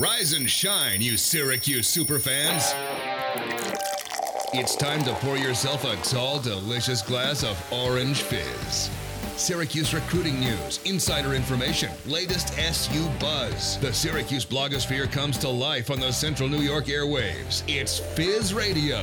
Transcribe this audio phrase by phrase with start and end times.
[0.00, 2.72] Rise and shine, you Syracuse superfans.
[4.54, 8.88] It's time to pour yourself a tall, delicious glass of orange fizz.
[9.36, 13.78] Syracuse recruiting news, insider information, latest SU buzz.
[13.80, 17.62] The Syracuse blogosphere comes to life on the Central New York airwaves.
[17.68, 19.02] It's Fizz Radio.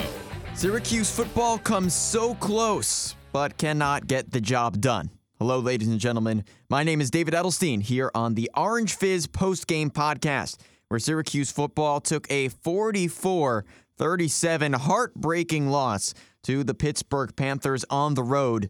[0.56, 5.12] Syracuse football comes so close, but cannot get the job done.
[5.38, 6.44] Hello, ladies and gentlemen.
[6.72, 10.58] My name is David Edelstein here on the Orange Fizz post-game podcast,
[10.90, 13.66] where Syracuse football took a 44
[13.98, 16.14] 37 heartbreaking loss
[16.44, 18.70] to the Pittsburgh Panthers on the road.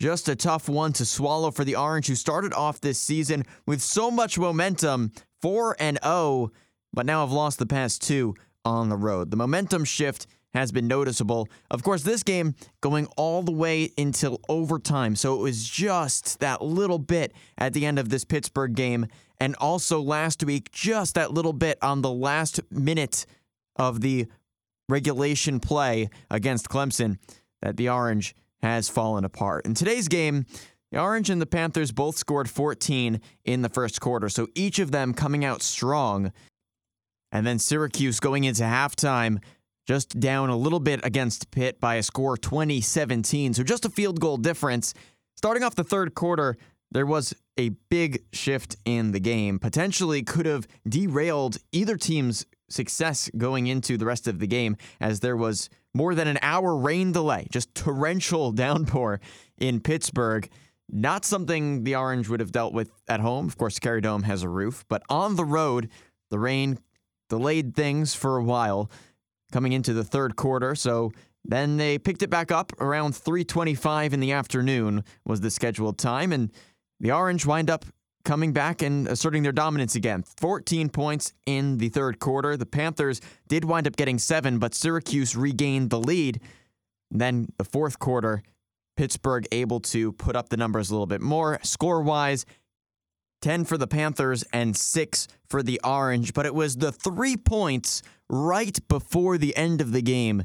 [0.00, 3.80] Just a tough one to swallow for the Orange, who started off this season with
[3.82, 6.50] so much momentum 4 and 0,
[6.92, 9.30] but now have lost the past two on the road.
[9.30, 11.48] The momentum shift has been noticeable.
[11.70, 15.16] Of course, this game going all the way until overtime.
[15.16, 19.06] So it was just that little bit at the end of this Pittsburgh game.
[19.42, 23.26] And also last week, just that little bit on the last minute
[23.74, 24.28] of the
[24.88, 27.18] regulation play against Clemson
[27.60, 29.66] that the Orange has fallen apart.
[29.66, 30.46] In today's game,
[30.92, 34.92] the Orange and the Panthers both scored 14 in the first quarter, so each of
[34.92, 36.30] them coming out strong.
[37.32, 39.42] And then Syracuse going into halftime
[39.88, 43.54] just down a little bit against Pitt by a score 20 17.
[43.54, 44.94] So just a field goal difference.
[45.36, 46.56] Starting off the third quarter,
[46.92, 49.58] there was a big shift in the game.
[49.58, 55.20] Potentially could have derailed either team's success going into the rest of the game as
[55.20, 59.20] there was more than an hour rain delay, just torrential downpour
[59.58, 60.48] in Pittsburgh.
[60.90, 63.46] Not something the Orange would have dealt with at home.
[63.46, 65.88] Of course, Carrier Dome has a roof, but on the road,
[66.30, 66.78] the rain
[67.28, 68.90] delayed things for a while
[69.52, 70.74] coming into the third quarter.
[70.74, 71.12] So
[71.44, 76.32] then they picked it back up around 3:25 in the afternoon was the scheduled time
[76.32, 76.50] and
[77.02, 77.84] the Orange wind up
[78.24, 80.22] coming back and asserting their dominance again.
[80.22, 82.56] 14 points in the third quarter.
[82.56, 86.40] The Panthers did wind up getting 7, but Syracuse regained the lead.
[87.10, 88.42] Then the fourth quarter,
[88.96, 91.58] Pittsburgh able to put up the numbers a little bit more.
[91.64, 92.46] Score-wise,
[93.42, 98.02] 10 for the Panthers and 6 for the Orange, but it was the 3 points
[98.30, 100.44] right before the end of the game.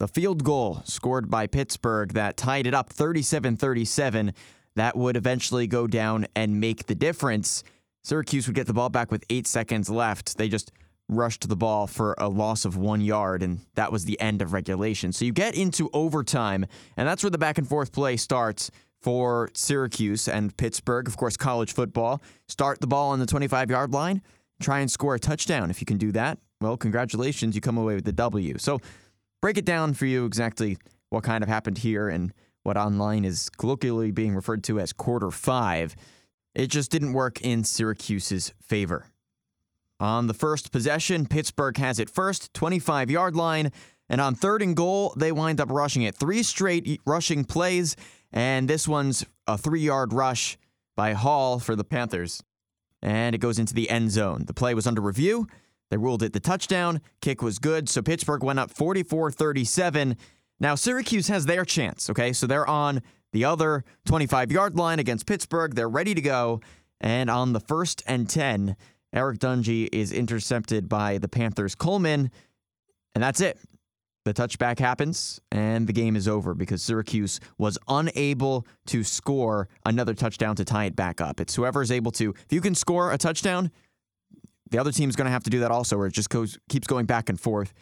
[0.00, 4.32] The field goal scored by Pittsburgh that tied it up 37 37.
[4.76, 7.62] That would eventually go down and make the difference.
[8.04, 10.38] Syracuse would get the ball back with eight seconds left.
[10.38, 10.72] They just
[11.08, 14.52] rushed the ball for a loss of one yard, and that was the end of
[14.52, 15.12] regulation.
[15.12, 16.66] So you get into overtime,
[16.96, 21.08] and that's where the back and forth play starts for Syracuse and Pittsburgh.
[21.08, 22.22] Of course, college football.
[22.48, 24.22] Start the ball on the 25 yard line,
[24.60, 25.70] try and score a touchdown.
[25.70, 28.56] If you can do that, well, congratulations, you come away with the W.
[28.58, 28.80] So
[29.40, 30.78] break it down for you exactly
[31.10, 32.32] what kind of happened here and
[32.62, 35.94] what online is colloquially being referred to as quarter five.
[36.54, 39.06] It just didn't work in Syracuse's favor.
[40.00, 43.70] On the first possession, Pittsburgh has it first, 25 yard line.
[44.08, 46.14] And on third and goal, they wind up rushing it.
[46.14, 47.96] Three straight rushing plays,
[48.32, 50.58] and this one's a three yard rush
[50.96, 52.42] by Hall for the Panthers.
[53.00, 54.44] And it goes into the end zone.
[54.46, 55.46] The play was under review.
[55.90, 57.00] They ruled it the touchdown.
[57.20, 57.88] Kick was good.
[57.88, 60.16] So Pittsburgh went up 44 37.
[60.60, 62.32] Now, Syracuse has their chance, okay?
[62.32, 63.02] So they're on
[63.32, 65.74] the other 25 yard line against Pittsburgh.
[65.74, 66.60] They're ready to go.
[67.00, 68.76] And on the first and 10,
[69.12, 72.30] Eric Dungey is intercepted by the Panthers' Coleman.
[73.14, 73.58] And that's it.
[74.24, 80.14] The touchback happens, and the game is over because Syracuse was unable to score another
[80.14, 81.40] touchdown to tie it back up.
[81.40, 82.30] It's whoever is able to.
[82.30, 83.72] If you can score a touchdown,
[84.70, 86.86] the other team's going to have to do that also, where it just goes keeps
[86.86, 87.74] going back and forth.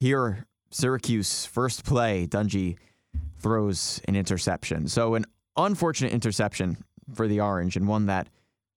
[0.00, 2.76] Here, Syracuse first play, Dungey
[3.38, 4.88] throws an interception.
[4.88, 6.78] So an unfortunate interception
[7.14, 8.28] for the Orange, and one that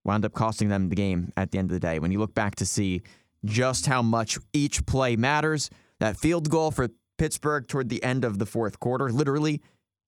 [0.04, 1.98] wound up costing them the game at the end of the day.
[1.98, 3.02] When you look back to see
[3.44, 5.70] just how much each play matters
[6.00, 9.62] that field goal for Pittsburgh toward the end of the fourth quarter, literally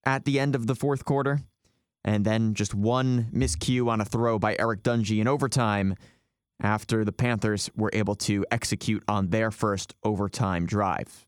[0.05, 1.41] at the end of the fourth quarter.
[2.05, 5.95] And then just one miscue on a throw by Eric Dungey in overtime
[6.61, 11.27] after the Panthers were able to execute on their first overtime drive.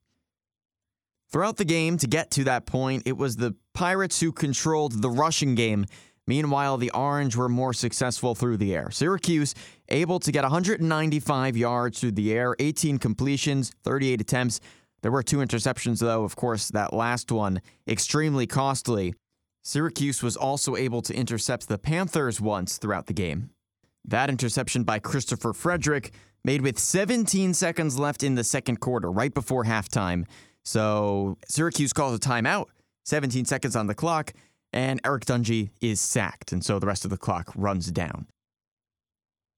[1.33, 5.11] Throughout the game, to get to that point, it was the Pirates who controlled the
[5.11, 5.87] rushing game.
[6.27, 8.91] Meanwhile, the Orange were more successful through the air.
[8.91, 9.55] Syracuse
[9.89, 14.61] able to get 195 yards through the air, 18 completions, 38 attempts.
[15.03, 16.25] There were two interceptions, though.
[16.25, 19.15] Of course, that last one extremely costly.
[19.63, 23.51] Syracuse was also able to intercept the Panthers once throughout the game.
[24.05, 26.11] That interception by Christopher Fredrick
[26.45, 30.25] made with 17 seconds left in the second quarter, right before halftime.
[30.65, 32.67] So Syracuse calls a timeout,
[33.05, 34.33] 17 seconds on the clock,
[34.73, 36.53] and Eric Dungey is sacked.
[36.53, 38.27] And so the rest of the clock runs down.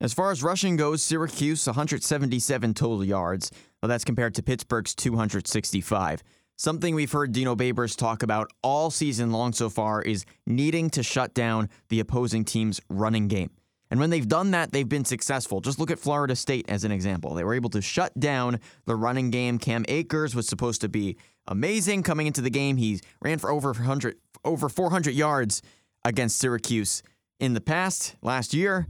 [0.01, 3.53] As far as rushing goes, Syracuse 177 total yards.
[3.81, 6.23] Well, that's compared to Pittsburgh's 265.
[6.57, 11.03] Something we've heard Dino Babers talk about all season long so far is needing to
[11.03, 13.51] shut down the opposing team's running game.
[13.93, 15.61] And when they've done that, they've been successful.
[15.61, 17.35] Just look at Florida State as an example.
[17.35, 19.59] They were able to shut down the running game.
[19.59, 22.79] Cam Akers was supposed to be amazing coming into the game.
[22.79, 24.17] He ran for over 100,
[24.47, 25.61] over 400 yards
[26.07, 27.03] against Syracuse
[27.39, 28.87] in the past last year.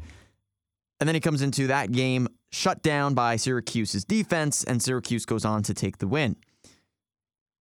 [1.00, 5.44] And then he comes into that game shut down by Syracuse's defense, and Syracuse goes
[5.44, 6.37] on to take the win.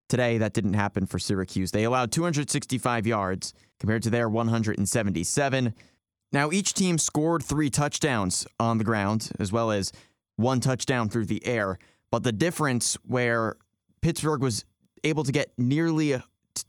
[0.09, 1.71] Today, that didn't happen for Syracuse.
[1.71, 5.73] They allowed 265 yards compared to their 177.
[6.33, 9.91] Now, each team scored three touchdowns on the ground, as well as
[10.37, 11.77] one touchdown through the air.
[12.09, 13.57] But the difference where
[14.01, 14.65] Pittsburgh was
[15.03, 16.23] able to get nearly a,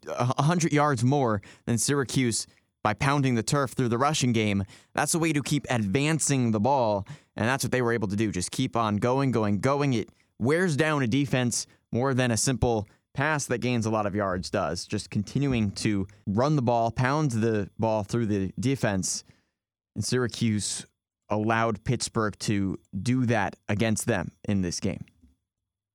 [0.07, 2.47] 100 yards more than Syracuse
[2.83, 4.65] by pounding the turf through the rushing game.
[4.95, 7.07] That's a way to keep advancing the ball,
[7.37, 8.33] and that's what they were able to do.
[8.33, 9.95] Just keep on going, going, going.
[9.95, 14.15] It wears down a defense more than a simple pass that gains a lot of
[14.15, 14.87] yards does.
[14.87, 19.25] Just continuing to run the ball, pound the ball through the defense.
[19.95, 20.87] And Syracuse
[21.29, 25.05] allowed Pittsburgh to do that against them in this game.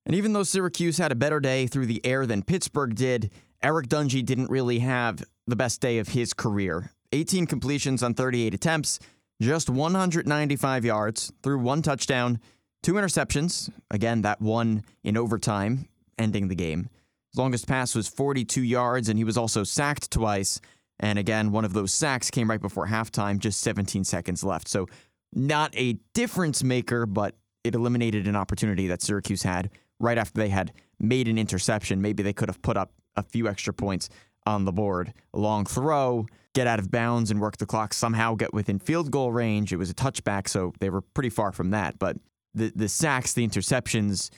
[0.05, 3.88] And even though Syracuse had a better day through the air than Pittsburgh did, Eric
[3.88, 6.91] Dungey didn't really have the best day of his career.
[7.11, 8.99] 18 completions on 38 attempts,
[9.41, 12.39] just 195 yards, threw one touchdown,
[12.83, 13.69] two interceptions.
[13.91, 16.89] Again, that one in overtime, ending the game.
[17.31, 20.61] His longest pass was 42 yards, and he was also sacked twice.
[20.99, 24.67] And again, one of those sacks came right before halftime, just 17 seconds left.
[24.67, 24.88] So,
[25.33, 30.49] not a difference maker, but it eliminated an opportunity that Syracuse had right after they
[30.49, 32.01] had made an interception.
[32.01, 34.09] Maybe they could have put up a few extra points
[34.45, 35.13] on the board.
[35.33, 39.31] Long throw, get out of bounds and work the clock, somehow get within field goal
[39.31, 39.73] range.
[39.73, 42.00] It was a touchback, so they were pretty far from that.
[42.00, 42.17] But
[42.53, 44.29] the, the sacks, the interceptions,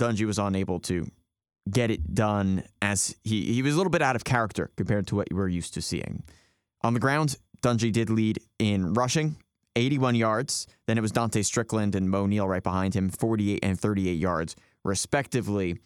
[0.00, 1.08] Dungey was unable to
[1.70, 5.16] get it done as he, he was a little bit out of character compared to
[5.16, 6.22] what we're used to seeing.
[6.82, 9.36] On the ground, Dungey did lead in rushing,
[9.76, 10.66] 81 yards.
[10.86, 14.56] Then it was Dontae Strickland and Moe Neal right behind him, 48 and 38 yards,
[14.84, 15.78] respectively.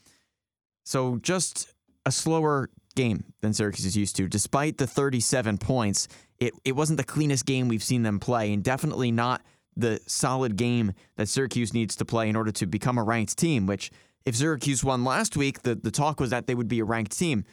[0.84, 1.72] So just
[2.04, 4.26] a slower game than Syracuse is used to.
[4.26, 6.08] Despite the 37 points,
[6.38, 9.42] it, it wasn't the cleanest game we've seen them play, and definitely not
[9.76, 13.66] the solid game that Syracuse needs to play in order to become a ranked team,
[13.66, 13.92] which
[14.24, 17.16] if Syracuse won last week, the, the talk was that they would be a ranked
[17.16, 17.44] team.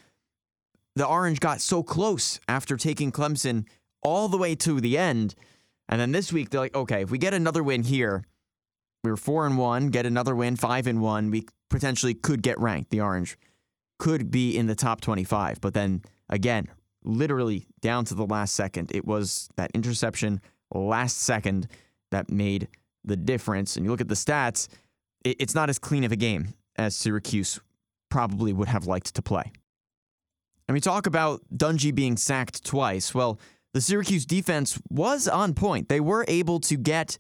[0.96, 3.66] The Orange got so close after taking Clemson
[4.02, 5.36] all the way to the end.
[5.90, 8.24] And then this week, they're like, okay, if we get another win here,
[9.04, 12.60] we were four and one, get another win, five and one, we potentially could get
[12.60, 13.38] ranked, the Orange
[13.98, 15.62] could be in the top 25.
[15.62, 16.68] But then again,
[17.04, 20.42] literally down to the last second, it was that interception
[20.74, 21.68] last second
[22.12, 22.68] that made
[23.04, 23.76] the difference.
[23.76, 24.68] And you look at the stats,
[25.26, 27.60] it's not as clean of a game as Syracuse
[28.10, 29.52] probably would have liked to play.
[30.68, 33.14] And we talk about Dungey being sacked twice.
[33.14, 33.40] Well,
[33.74, 35.90] the Syracuse defense was on point.
[35.90, 37.18] They were able to get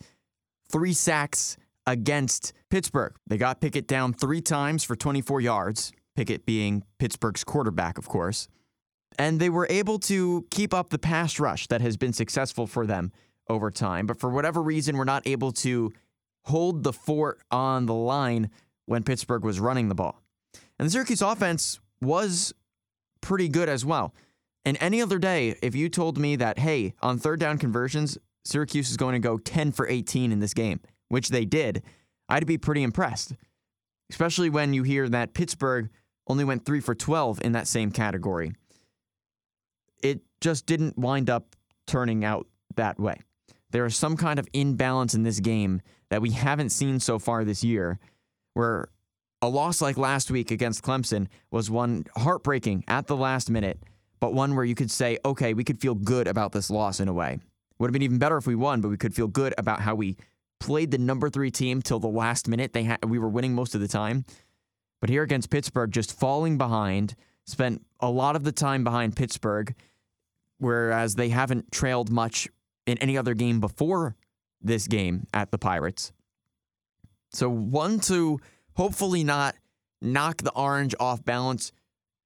[0.72, 3.13] three sacks against Pittsburgh.
[3.28, 5.92] They got Pickett down three times for 24 yards.
[6.16, 8.48] Pickett being Pittsburgh's quarterback, of course.
[9.19, 12.86] And they were able to keep up the pass rush that has been successful for
[12.86, 13.12] them
[13.48, 14.08] over time.
[14.08, 15.92] But for whatever reason, we're not able to
[16.45, 18.50] hold the fort on the line
[18.86, 20.22] when Pittsburgh was running the ball.
[20.77, 22.53] And the Syracuse offense was
[23.22, 24.13] pretty good as well.
[24.63, 28.89] And any other day, if you told me that, hey, on third down conversions, Syracuse
[28.89, 30.79] is going to go 10 for 18 in this game,
[31.10, 31.84] which they did,
[32.29, 33.34] I'd be pretty impressed.
[34.10, 35.89] Especially when you hear that Pittsburgh
[36.27, 38.53] only went 3 for 12 in that same category.
[40.03, 41.55] It just didn't wind up
[41.88, 43.22] turning out that way.
[43.72, 47.43] There is some kind of imbalance in this game that we haven't seen so far
[47.43, 48.00] this year,
[48.53, 48.89] where
[49.41, 53.79] a loss like last week against Clemson was one heartbreaking at the last minute,
[54.19, 57.07] but one where you could say, okay, we could feel good about this loss in
[57.07, 57.39] a way.
[57.79, 59.95] Would have been even better if we won, but we could feel good about how
[59.95, 60.15] we
[60.60, 62.74] played the number three team till the last minute.
[62.74, 64.25] They ha- we were winning most of the time.
[65.01, 69.75] But here against Pittsburgh, just falling behind, spent a lot of the time behind Pittsburgh,
[70.57, 72.48] whereas they haven't trailed much
[72.86, 74.15] in any other game before
[74.62, 76.12] this game at the Pirates.
[77.32, 78.39] So, one to
[78.74, 79.56] hopefully not
[80.01, 81.72] knock the Orange off balance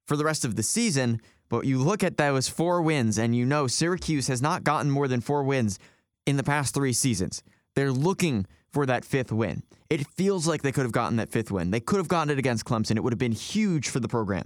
[0.05, 1.21] for the rest of the season.
[1.49, 5.07] But you look at those four wins, and you know Syracuse has not gotten more
[5.07, 5.79] than four wins
[6.27, 7.41] in the past three seasons.
[7.75, 9.63] They're looking for that fifth win.
[9.89, 11.71] It feels like they could have gotten that fifth win.
[11.71, 12.97] They could have gotten it against Clemson.
[12.97, 14.45] It would have been huge for the program.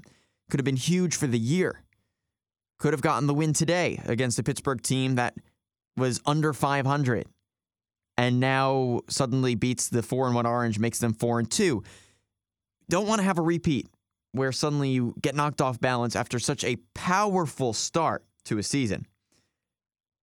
[0.50, 1.82] Could have been huge for the year.
[2.80, 5.34] Could have gotten the win today against a Pittsburgh team that
[5.98, 7.28] was under 500.
[8.16, 11.84] and now suddenly beats the 4 and 1 Orange, makes them 4 and 2.
[12.90, 13.88] Don't want to have a repeat
[14.34, 19.08] where suddenly you get knocked off balance after such a powerful start to a season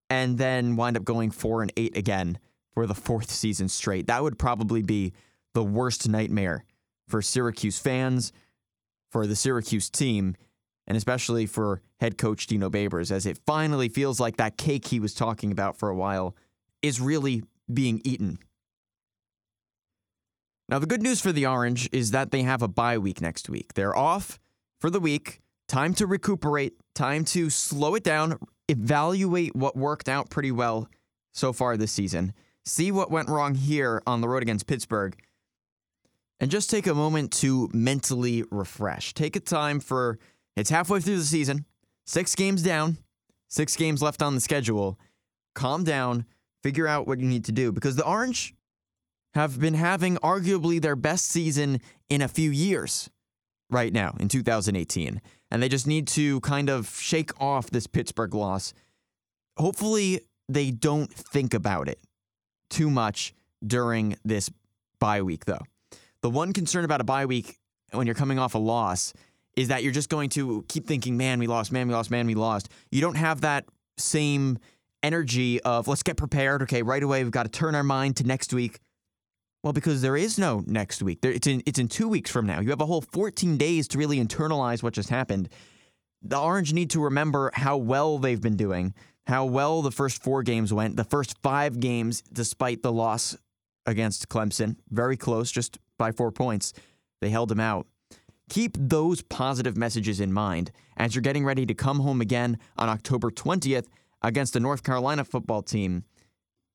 [0.08, 2.38] and then wind up going 4 and 8 again
[2.74, 4.06] for the fourth season straight.
[4.06, 5.12] That would probably be
[5.54, 6.64] the worst nightmare
[7.08, 8.32] for Syracuse fans,
[9.10, 10.36] for the Syracuse team,
[10.90, 14.99] and especially for head coach Dino Babers, as it finally feels like that cake he
[14.99, 16.35] was talking about for a while
[16.82, 18.40] is really being eaten.
[20.68, 23.49] Now, the good news for the Orange is that they have a bye week next
[23.49, 23.75] week.
[23.75, 24.40] They're off
[24.80, 30.28] for the week, time to recuperate, time to slow it down, evaluate what worked out
[30.28, 30.88] pretty well
[31.32, 32.32] so far this season,
[32.64, 35.16] see what went wrong here on the road against Pittsburgh,
[36.40, 39.14] and just take a moment to mentally refresh.
[39.14, 40.18] Take a time for
[40.57, 41.64] it's halfway through the season,
[42.07, 42.99] six games down,
[43.49, 44.99] six games left on the schedule.
[45.54, 46.25] Calm down,
[46.62, 48.54] figure out what you need to do because the Orange
[49.35, 53.11] have been having arguably their best season in a few years
[53.71, 55.21] right now in 2018.
[55.50, 58.73] And they just need to kind of shake off this Pittsburgh loss.
[59.57, 62.00] Hopefully, they don't think about it
[62.69, 64.50] too much during this
[64.99, 65.62] bye week, though.
[66.23, 67.59] The one concern about a bye week
[67.92, 69.12] when you're coming off a loss
[69.60, 72.26] is that you're just going to keep thinking, man, we lost, man, we lost, man,
[72.26, 72.70] we lost.
[72.90, 73.66] You don't have that
[73.98, 74.58] same
[75.02, 76.62] energy of let's get prepared.
[76.62, 78.78] Okay, right away, we've got to turn our mind to next week.
[79.62, 81.18] Well, because there is no next week.
[81.22, 82.60] It's in it's in two weeks from now.
[82.60, 85.50] You have a whole 14 days to really internalize what just happened.
[86.22, 88.94] The Orange need to remember how well they've been doing,
[89.26, 93.36] how well the first four games went, the first five games, despite the loss
[93.84, 96.72] against Clemson, very close, just by four points.
[97.20, 97.86] They held them out.
[98.50, 102.88] Keep those positive messages in mind as you're getting ready to come home again on
[102.88, 103.87] October 20th
[104.23, 106.04] against the North Carolina football team,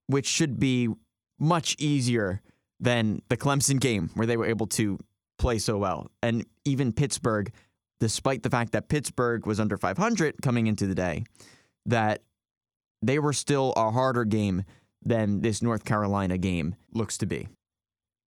[0.08, 0.88] which should be
[1.38, 2.41] much easier
[2.79, 4.98] than the Clemson game where they were able to
[5.38, 6.10] play so well.
[6.24, 7.51] And even Pittsburgh,
[8.00, 11.25] despite the fact that Pittsburgh was under 500 coming into the day,
[11.86, 12.22] that
[13.01, 14.63] they were still a harder game
[15.03, 17.50] than this North Carolina game looks to be.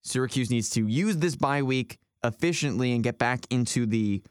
[0.05, 4.23] Syracuse needs to use this bye week efficiently and get back into the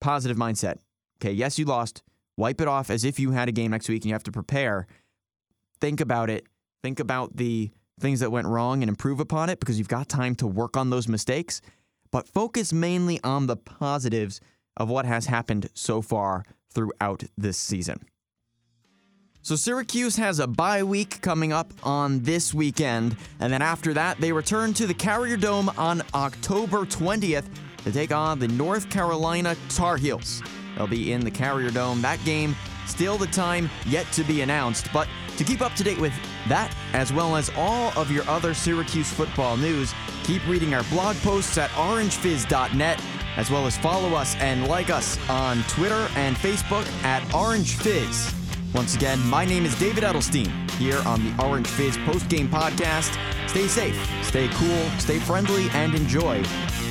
[0.00, 0.78] positive mindset.
[1.18, 2.02] Okay, yes, you lost.
[2.36, 4.32] Wipe it off as if you had a game next week and you have to
[4.32, 4.86] prepare.
[5.80, 6.46] Think about it.
[6.82, 7.70] Think about the
[8.00, 10.90] things that went wrong and improve upon it because you've got time to work on
[10.90, 11.60] those mistakes.
[12.10, 14.40] But focus mainly on the positives
[14.76, 18.04] of what has happened so far throughout this season.
[19.44, 24.18] So Syracuse has a bye week coming up on this weekend, and then after that,
[24.18, 27.44] they return to the Carrier Dome on October 20th
[27.84, 30.42] to take on the North Carolina Tar Heels.
[30.74, 32.00] They'll be in the Carrier Dome.
[32.00, 36.00] That game, still the time yet to be announced, but to keep up to date
[36.00, 36.14] with
[36.48, 41.16] that, as well as all of your other Syracuse football news, keep reading our blog
[41.16, 42.98] posts at orangefizz.net,
[43.36, 48.43] as well as follow us and like us on Twitter and Facebook at Orange Fizz.
[48.74, 53.16] Once again, my name is David Edelstein here on the Orange Fizz post-game podcast.
[53.48, 56.42] Stay safe, stay cool, stay friendly, and enjoy.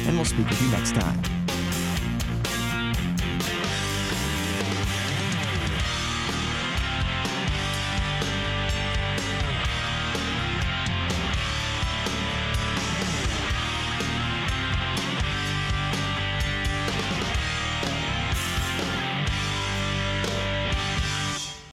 [0.08, 1.22] And we'll speak with you next time.